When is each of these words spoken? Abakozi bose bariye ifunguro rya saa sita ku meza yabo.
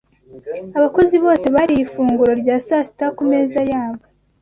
Abakozi 0.77 1.15
bose 1.25 1.45
bariye 1.55 1.81
ifunguro 1.85 2.31
rya 2.41 2.57
saa 2.67 2.83
sita 2.87 3.05
ku 3.15 3.23
meza 3.31 3.59
yabo. 3.71 4.03